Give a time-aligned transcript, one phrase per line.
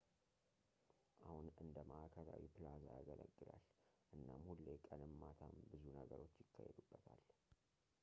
[1.25, 3.63] አሁን እንደ መዓከላዊ ፕላዛ ያገለግላል
[4.17, 7.25] እናም ሁሌ ቀንም ማታም ብዙ ነገሮች ይካሄዱበታል